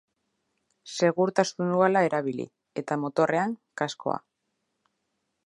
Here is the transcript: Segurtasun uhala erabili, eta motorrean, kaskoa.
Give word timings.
Segurtasun 0.95 1.73
uhala 1.81 2.01
erabili, 2.07 2.47
eta 2.83 2.99
motorrean, 3.05 3.55
kaskoa. 3.83 4.19